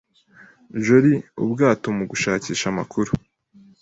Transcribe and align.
jolly-ubwato 0.85 1.87
mugushakisha 1.97 2.65
amakuru. 2.71 3.11